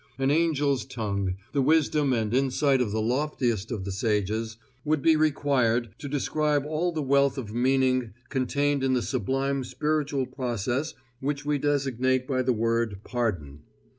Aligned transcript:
An 0.17 0.31
angel's 0.31 0.83
tongue, 0.83 1.35
the 1.53 1.61
wisdom 1.61 2.11
and 2.11 2.33
insight 2.33 2.81
of 2.81 2.89
the 2.91 2.99
loftiest 3.03 3.69
of 3.69 3.83
the 3.85 3.91
sages, 3.91 4.57
would 4.83 5.03
be 5.03 5.15
required 5.15 5.89
to 5.99 6.09
describe 6.09 6.65
all 6.65 6.91
the 6.91 7.03
wealth 7.03 7.37
of 7.37 7.53
meaning 7.53 8.15
contained 8.29 8.83
in 8.83 8.95
the 8.95 9.03
sublime 9.03 9.63
spiritual 9.63 10.25
process 10.25 10.95
which 11.19 11.45
we 11.45 11.59
designate 11.59 12.25
by 12.25 12.41
the 12.41 12.51
word 12.51 13.01
pardon. 13.03 13.59